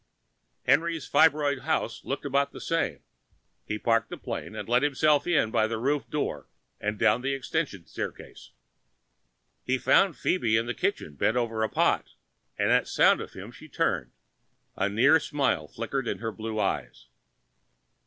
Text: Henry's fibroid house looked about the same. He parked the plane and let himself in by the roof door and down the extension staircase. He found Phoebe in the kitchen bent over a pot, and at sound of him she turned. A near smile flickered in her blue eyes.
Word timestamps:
Henry's 0.65 1.07
fibroid 1.07 1.59
house 1.59 2.03
looked 2.03 2.25
about 2.25 2.53
the 2.53 2.59
same. 2.59 3.03
He 3.65 3.77
parked 3.77 4.09
the 4.09 4.17
plane 4.17 4.55
and 4.55 4.67
let 4.67 4.81
himself 4.81 5.27
in 5.27 5.51
by 5.51 5.67
the 5.67 5.77
roof 5.77 6.09
door 6.09 6.47
and 6.79 6.97
down 6.97 7.21
the 7.21 7.35
extension 7.35 7.85
staircase. 7.85 8.49
He 9.63 9.77
found 9.77 10.17
Phoebe 10.17 10.57
in 10.57 10.65
the 10.65 10.73
kitchen 10.73 11.13
bent 11.13 11.37
over 11.37 11.61
a 11.61 11.69
pot, 11.69 12.15
and 12.57 12.71
at 12.71 12.87
sound 12.87 13.21
of 13.21 13.33
him 13.33 13.51
she 13.51 13.67
turned. 13.69 14.11
A 14.75 14.89
near 14.89 15.19
smile 15.19 15.67
flickered 15.67 16.07
in 16.07 16.17
her 16.17 16.31
blue 16.31 16.59
eyes. 16.59 17.05